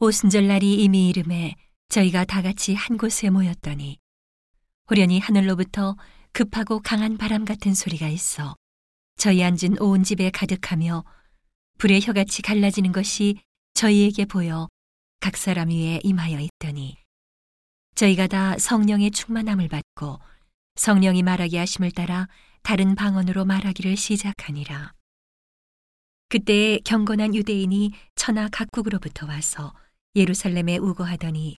오순절날이 0.00 0.82
이미 0.82 1.08
이름에 1.08 1.54
저희가 1.88 2.24
다 2.24 2.42
같이 2.42 2.74
한 2.74 2.96
곳에 2.96 3.30
모였더니 3.30 3.98
호련히 4.90 5.20
하늘로부터 5.20 5.96
급하고 6.32 6.80
강한 6.80 7.16
바람 7.16 7.44
같은 7.44 7.74
소리가 7.74 8.08
있어 8.08 8.56
저희 9.16 9.44
앉은 9.44 9.78
온 9.80 10.02
집에 10.02 10.30
가득하며 10.30 11.04
불의 11.78 12.00
혀같이 12.02 12.42
갈라지는 12.42 12.90
것이 12.90 13.36
저희에게 13.74 14.24
보여 14.24 14.68
각 15.20 15.36
사람 15.36 15.68
위에 15.68 16.00
임하여 16.02 16.40
있더니 16.40 16.96
저희가 17.94 18.26
다 18.26 18.58
성령의 18.58 19.12
충만함을 19.12 19.68
받고 19.68 20.18
성령이 20.74 21.22
말하게 21.22 21.58
하심을 21.58 21.92
따라 21.92 22.26
다른 22.64 22.96
방언으로 22.96 23.44
말하기를 23.44 23.96
시작하니라. 23.96 24.92
그때에 26.28 26.80
경건한 26.84 27.36
유대인이 27.36 27.92
천하 28.16 28.48
각국으로부터 28.48 29.26
와서 29.26 29.72
예루살렘에 30.16 30.76
우거하더니 30.78 31.56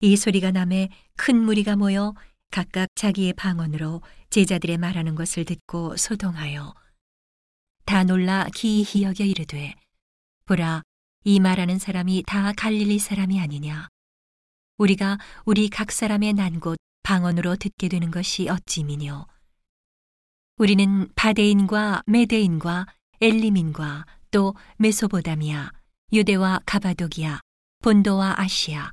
이 0.00 0.16
소리가 0.16 0.50
남에 0.50 0.88
큰 1.16 1.36
무리가 1.42 1.76
모여 1.76 2.14
각각 2.50 2.88
자기의 2.94 3.32
방언으로 3.34 4.02
제자들의 4.30 4.78
말하는 4.78 5.14
것을 5.14 5.44
듣고 5.44 5.96
소동하여 5.96 6.74
다 7.84 8.04
놀라 8.04 8.46
기이히 8.54 9.02
여겨 9.02 9.24
이르되 9.24 9.74
보라 10.46 10.82
이 11.24 11.40
말하는 11.40 11.78
사람이 11.78 12.24
다 12.26 12.52
갈릴리 12.52 12.98
사람이 12.98 13.40
아니냐? 13.40 13.88
우리가 14.78 15.18
우리 15.44 15.68
각 15.68 15.90
사람의 15.90 16.34
난 16.34 16.60
곳 16.60 16.76
방언으로 17.02 17.56
듣게 17.56 17.88
되는 17.88 18.10
것이 18.10 18.48
어찌미뇨? 18.48 19.26
우리는 20.58 21.08
바데인과 21.14 22.02
메데인과 22.06 22.86
엘리민과 23.20 24.06
또 24.30 24.54
메소보다미아 24.78 25.70
유대와 26.12 26.60
가바도기아 26.66 27.40
본도와 27.86 28.34
아시아, 28.40 28.90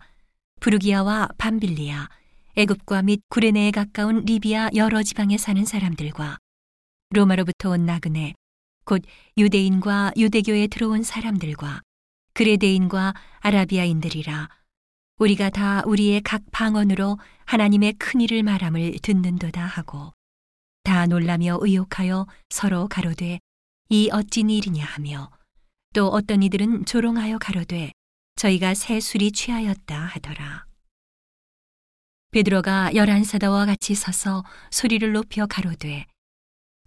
부르기아와 0.59 1.29
밤빌리아, 1.39 2.09
애굽과 2.55 3.01
및 3.01 3.21
구레네에 3.27 3.71
가까운 3.71 4.23
리비아 4.23 4.69
여러 4.75 5.01
지방에 5.01 5.35
사는 5.35 5.65
사람들과 5.65 6.37
로마로부터 7.09 7.71
온 7.71 7.87
나그네, 7.87 8.35
곧 8.85 9.01
유대인과 9.35 10.11
유대교에 10.15 10.67
들어온 10.67 11.01
사람들과 11.01 11.81
그레데인과 12.35 13.15
아라비아인들이라 13.39 14.49
우리가 15.17 15.49
다 15.49 15.81
우리의 15.87 16.21
각 16.21 16.43
방언으로 16.51 17.17
하나님의 17.45 17.93
큰 17.93 18.21
일을 18.21 18.43
말함을 18.43 18.99
듣는도다 19.01 19.65
하고 19.65 20.13
다 20.83 21.07
놀라며 21.07 21.57
의혹하여 21.59 22.27
서로 22.51 22.87
가로되 22.87 23.39
이 23.89 24.11
어찌 24.13 24.41
일이냐 24.41 24.85
하며 24.85 25.31
또 25.95 26.09
어떤 26.09 26.43
이들은 26.43 26.85
조롱하여 26.85 27.39
가로되 27.39 27.91
저희가 28.35 28.73
새 28.73 28.99
술이 28.99 29.31
취하였다 29.31 29.97
하더라. 29.97 30.65
베드로가 32.31 32.95
열한 32.95 33.23
사다와 33.23 33.65
같이 33.65 33.93
서서 33.95 34.43
소리를 34.71 35.11
높여 35.11 35.45
가로되 35.45 36.05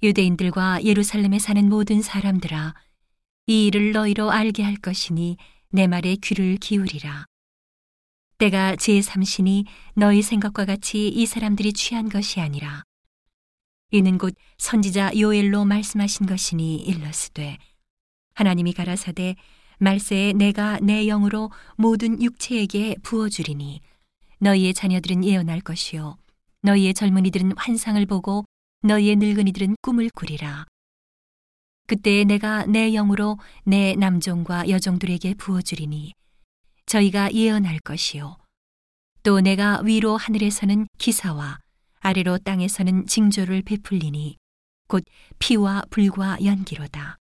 유대인들과 0.02 0.84
예루살렘에 0.84 1.38
사는 1.38 1.68
모든 1.68 2.02
사람들아 2.02 2.74
이 3.46 3.66
일을 3.66 3.92
너희로 3.92 4.30
알게 4.30 4.62
할 4.62 4.76
것이니 4.76 5.36
내 5.70 5.86
말에 5.86 6.16
귀를 6.16 6.56
기울이라. 6.56 7.26
때가 8.38 8.74
제3신이 8.76 9.66
너희 9.94 10.20
생각과 10.20 10.66
같이 10.66 11.08
이 11.08 11.24
사람들이 11.24 11.72
취한 11.72 12.08
것이 12.08 12.40
아니라 12.40 12.82
이는 13.92 14.18
곧 14.18 14.34
선지자 14.58 15.12
요엘로 15.18 15.64
말씀하신 15.64 16.26
것이니 16.26 16.76
일러스되 16.76 17.56
하나님이 18.34 18.74
가라사대 18.74 19.36
말세에 19.78 20.32
내가 20.32 20.78
내 20.80 21.06
영으로 21.06 21.50
모든 21.76 22.22
육체에게 22.22 22.96
부어주리니 23.02 23.80
너희의 24.38 24.74
자녀들은 24.74 25.24
예언할 25.24 25.60
것이요 25.60 26.16
너희의 26.62 26.94
젊은이들은 26.94 27.52
환상을 27.56 28.04
보고 28.06 28.44
너희의 28.82 29.16
늙은이들은 29.16 29.76
꿈을 29.82 30.10
꾸리라. 30.14 30.64
그때에 31.86 32.24
내가 32.24 32.66
내 32.66 32.90
영으로 32.90 33.38
내 33.64 33.94
남종과 33.94 34.68
여종들에게 34.68 35.34
부어주리니 35.34 36.12
저희가 36.86 37.32
예언할 37.32 37.78
것이요 37.80 38.36
또 39.22 39.40
내가 39.40 39.80
위로 39.82 40.16
하늘에서는 40.16 40.86
기사와 40.98 41.58
아래로 42.00 42.38
땅에서는 42.38 43.06
징조를 43.06 43.62
베풀리니 43.62 44.36
곧 44.88 45.04
피와 45.38 45.82
불과 45.90 46.38
연기로다. 46.44 47.18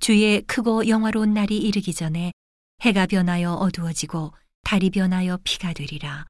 주의 0.00 0.42
크고 0.42 0.88
영화로운 0.88 1.34
날이 1.34 1.58
이르기 1.58 1.92
전에 1.92 2.32
해가 2.82 3.06
변하여 3.06 3.54
어두워지고 3.54 4.32
달이 4.62 4.90
변하여 4.90 5.38
피가 5.42 5.72
되리라. 5.72 6.24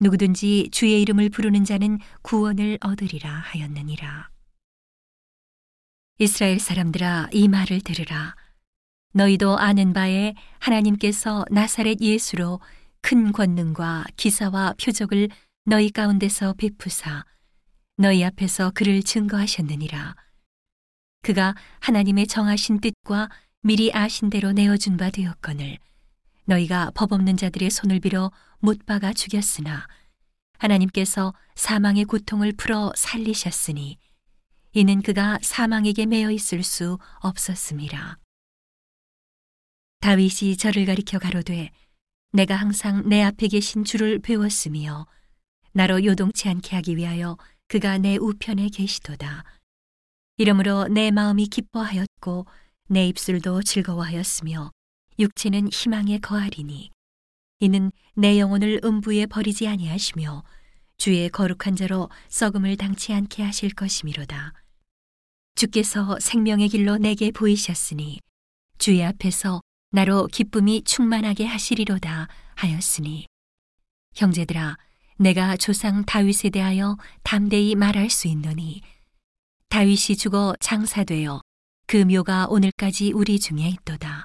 누구든지 0.00 0.68
주의 0.70 1.00
이름을 1.02 1.30
부르는 1.30 1.64
자는 1.64 1.98
구원을 2.22 2.78
얻으리라 2.80 3.30
하였느니라. 3.30 4.28
이스라엘 6.18 6.60
사람들아 6.60 7.28
이 7.32 7.48
말을 7.48 7.80
들으라. 7.80 8.34
너희도 9.14 9.58
아는 9.58 9.92
바에 9.92 10.34
하나님께서 10.58 11.44
나사렛 11.50 12.00
예수로 12.00 12.60
큰 13.00 13.32
권능과 13.32 14.04
기사와 14.16 14.74
표적을 14.80 15.28
너희 15.64 15.90
가운데서 15.90 16.54
베푸사 16.54 17.24
너희 17.96 18.24
앞에서 18.24 18.72
그를 18.74 19.02
증거하셨느니라. 19.02 20.16
그가 21.24 21.54
하나님의 21.80 22.26
정하신 22.26 22.80
뜻과 22.80 23.30
미리 23.62 23.90
아신 23.94 24.28
대로 24.28 24.52
내어준 24.52 24.98
바 24.98 25.08
되었거늘 25.08 25.78
너희가 26.44 26.90
법 26.94 27.12
없는 27.12 27.38
자들의 27.38 27.70
손을 27.70 27.98
빌어 27.98 28.30
못 28.58 28.84
박아 28.84 29.14
죽였으나 29.14 29.88
하나님께서 30.58 31.32
사망의 31.54 32.04
고통을 32.04 32.52
풀어 32.52 32.92
살리셨으니 32.94 33.96
이는 34.74 35.00
그가 35.00 35.38
사망에게 35.40 36.04
매여 36.04 36.30
있을 36.30 36.62
수 36.62 36.98
없었습니다. 37.20 38.18
다윗이 40.00 40.58
저를 40.58 40.84
가리켜 40.84 41.18
가로되 41.18 41.70
내가 42.32 42.56
항상 42.56 43.08
내 43.08 43.22
앞에 43.22 43.48
계신 43.48 43.84
주를 43.84 44.18
배웠으며 44.18 45.06
나로 45.72 46.04
요동치 46.04 46.50
않게 46.50 46.76
하기 46.76 46.98
위하여 46.98 47.38
그가 47.68 47.96
내 47.96 48.16
우편에 48.16 48.68
계시도다. 48.68 49.44
이러므로 50.36 50.88
내 50.88 51.12
마음이 51.12 51.46
기뻐하였고 51.46 52.46
내 52.88 53.06
입술도 53.06 53.62
즐거워하였으며 53.62 54.72
육체는 55.18 55.68
희망에 55.72 56.18
거하리니 56.18 56.90
이는 57.60 57.92
내 58.14 58.40
영혼을 58.40 58.80
음부에 58.82 59.26
버리지 59.26 59.68
아니하시며 59.68 60.42
주의 60.96 61.28
거룩한 61.28 61.76
자로 61.76 62.10
썩음을 62.28 62.76
당치 62.76 63.12
않게 63.12 63.42
하실 63.42 63.72
것이미로다. 63.74 64.52
주께서 65.54 66.18
생명의 66.20 66.68
길로 66.68 66.98
내게 66.98 67.30
보이셨으니 67.30 68.18
주의 68.78 69.04
앞에서 69.04 69.60
나로 69.92 70.26
기쁨이 70.26 70.82
충만하게 70.82 71.46
하시리로다 71.46 72.26
하였으니 72.56 73.26
형제들아 74.16 74.76
내가 75.18 75.56
조상 75.56 76.04
다윗에 76.04 76.50
대하여 76.50 76.96
담대히 77.22 77.76
말할 77.76 78.10
수 78.10 78.26
있노니 78.26 78.82
다윗이 79.74 80.16
죽어 80.16 80.54
장사되어 80.60 81.40
그 81.88 81.96
묘가 81.96 82.46
오늘까지 82.48 83.10
우리 83.10 83.40
중에 83.40 83.66
있도다. 83.70 84.24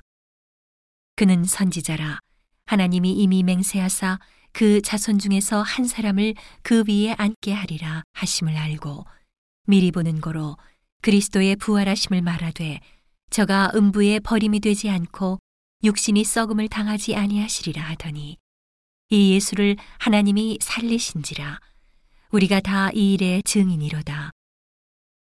그는 1.16 1.44
선지자라 1.44 2.20
하나님이 2.68 3.14
이미 3.14 3.42
맹세하사 3.42 4.20
그 4.52 4.80
자손 4.84 5.18
중에서 5.18 5.64
한 5.64 5.86
사람을 5.86 6.36
그 6.62 6.84
위에 6.88 7.16
앉게 7.18 7.52
하리라 7.52 8.04
하심을 8.14 8.56
알고 8.56 9.06
미리 9.66 9.90
보는 9.90 10.22
거로 10.22 10.56
그리스도의 11.02 11.56
부활하심을 11.56 12.22
말하되 12.22 12.80
저가 13.32 13.72
음부에 13.74 14.20
버림이 14.20 14.60
되지 14.60 14.92
않고 14.92 15.40
육신이 15.84 16.26
썩음을 16.26 16.68
당하지 16.68 17.16
아니하시리라 17.16 17.82
하더니 17.82 18.38
이 19.10 19.34
예수를 19.34 19.78
하나님이 19.98 20.60
살리신지라 20.62 21.60
우리가 22.30 22.60
다 22.60 22.92
이 22.94 23.16
일의 23.16 23.42
증인이로다. 23.42 24.30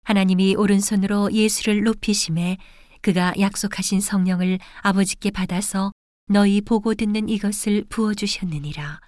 하나님이 0.08 0.54
오른손으로 0.54 1.30
예수를 1.32 1.82
높이심에 1.82 2.56
그가 3.02 3.34
약속하신 3.38 4.00
성령을 4.00 4.58
아버지께 4.80 5.30
받아서 5.30 5.92
너희 6.28 6.62
보고 6.62 6.94
듣는 6.94 7.28
이것을 7.28 7.84
부어 7.90 8.14
주셨느니라. 8.14 9.00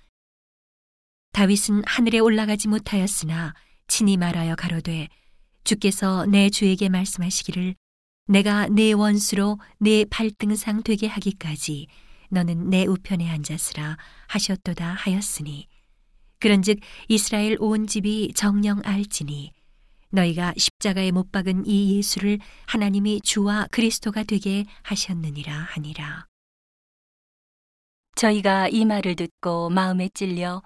다윗은 1.32 1.84
하늘에 1.86 2.18
올라가지 2.18 2.68
못하였으나 2.68 3.54
친히 3.88 4.18
말하여 4.18 4.54
가로되 4.56 5.08
주께서 5.64 6.26
내 6.26 6.50
주에게 6.50 6.90
말씀하시기를 6.90 7.76
내가 8.26 8.68
네 8.68 8.92
원수로 8.92 9.58
네 9.78 10.04
발등상 10.04 10.82
되게 10.82 11.06
하기까지 11.06 11.86
너는 12.28 12.68
내 12.68 12.84
우편에 12.84 13.26
앉았으라 13.26 13.96
하셨도다 14.26 14.92
하였으니 14.98 15.66
그런즉 16.40 16.80
이스라엘 17.08 17.56
온 17.58 17.86
집이 17.86 18.34
정령 18.34 18.82
알지니 18.84 19.54
너희가 20.10 20.54
십자가에 20.56 21.10
못 21.10 21.30
박은 21.32 21.66
이 21.66 21.96
예수를 21.96 22.38
하나님이 22.66 23.20
주와 23.22 23.66
그리스도가 23.70 24.24
되게 24.24 24.64
하셨느니라 24.82 25.52
하니라. 25.52 26.26
저희가 28.16 28.68
이 28.68 28.84
말을 28.84 29.16
듣고 29.16 29.70
마음에 29.70 30.08
찔려 30.12 30.62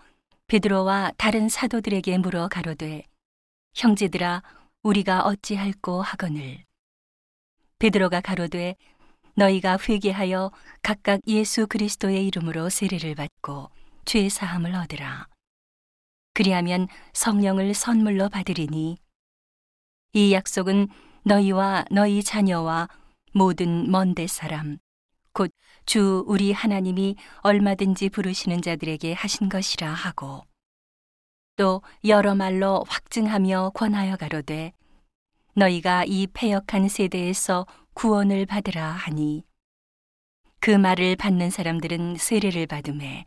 베드로와 0.47 1.13
다른 1.17 1.49
사도들에게 1.49 2.19
물어 2.19 2.49
가로되 2.49 3.05
형제들아 3.75 4.43
우리가 4.83 5.23
어찌할꼬 5.23 6.03
하거늘 6.03 6.65
베드로가 7.79 8.21
가로되 8.21 8.77
너희가 9.37 9.79
회개하여 9.79 10.53
각각 10.83 11.21
예수 11.27 11.67
그리스도의 11.67 12.27
이름으로 12.27 12.71
세례를 12.71 13.15
받고 13.15 13.71
죄 14.05 14.29
사함을 14.29 14.75
얻으라 14.75 15.29
그리하면 16.35 16.89
성령을 17.13 17.75
선물로 17.75 18.29
받으리니 18.29 18.99
이 20.15 20.33
약속은 20.33 20.89
너희와 21.25 21.85
너희 21.91 22.23
자녀와 22.23 22.89
모든 23.33 23.91
먼데 23.91 24.27
사람 24.27 24.79
곧 25.33 25.53
주 25.87 26.25
우리 26.27 26.51
하나님이 26.53 27.17
얼마든지 27.41 28.09
부르시는 28.09 28.63
자들에게 28.63 29.13
하신 29.13 29.51
것이라 29.51 29.93
하고 29.93 30.45
또 31.57 31.83
여러 32.07 32.35
말로 32.35 32.85
확증하며 32.89 33.73
권하여 33.75 34.17
가로되 34.17 34.73
너희가 35.55 36.05
이 36.07 36.27
패역한 36.27 36.89
세대에서 36.89 37.67
구원을 37.93 38.47
받으라 38.47 38.93
하니 38.93 39.45
그 40.59 40.71
말을 40.71 41.17
받는 41.17 41.51
사람들은 41.51 42.17
세례를 42.17 42.67
받음에 42.67 43.27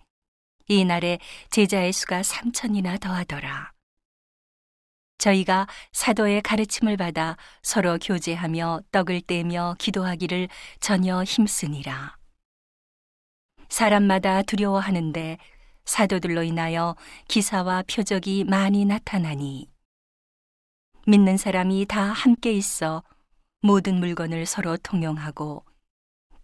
이 0.67 0.83
날에 0.83 1.19
제자의 1.51 1.93
수가 1.93 2.23
삼천이나 2.23 2.97
더하더라. 2.97 3.76
저희가 5.17 5.67
사도의 5.91 6.41
가르침을 6.41 6.97
받아 6.97 7.37
서로 7.61 7.97
교제하며 7.97 8.81
떡을 8.91 9.21
떼며 9.21 9.75
기도하기를 9.79 10.49
전혀 10.79 11.23
힘쓰니라. 11.23 12.17
사람마다 13.69 14.41
두려워하는데 14.43 15.37
사도들로 15.85 16.43
인하여 16.43 16.95
기사와 17.27 17.83
표적이 17.83 18.43
많이 18.43 18.85
나타나니 18.85 19.69
믿는 21.07 21.37
사람이 21.37 21.85
다 21.85 22.01
함께 22.03 22.51
있어 22.51 23.03
모든 23.61 23.95
물건을 23.99 24.45
서로 24.45 24.77
통용하고 24.77 25.63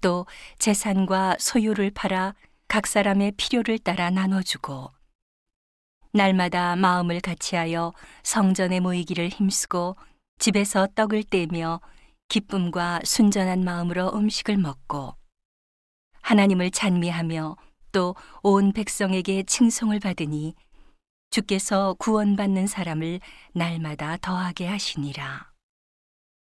또 0.02 0.26
재산과 0.60 1.38
소유를 1.40 1.92
팔아 1.92 2.34
각 2.68 2.88
사람의 2.88 3.34
필요를 3.38 3.80
따라 3.80 4.10
나눠주고 4.10 4.92
날마다 6.14 6.76
마음을 6.76 7.20
같이하여 7.20 7.94
성전에 8.24 8.80
모이기를 8.80 9.30
힘쓰고 9.30 9.96
집에서 10.40 10.88
떡을 10.96 11.24
떼며 11.24 11.82
기쁨과 12.30 13.02
순전한 13.04 13.64
마음으로 13.64 14.14
음식을 14.14 14.58
먹고 14.58 15.16
하나님을 16.22 16.72
찬미하며 16.72 17.58
또 17.92 18.16
온 18.42 18.74
백성에게 18.74 19.44
칭송을 19.44 20.00
받으니 20.00 20.56
주께서 21.30 21.96
구원받는 21.98 22.68
사람을 22.68 23.22
날마다 23.54 24.18
더하게 24.18 24.68
하시니라. 24.68 25.53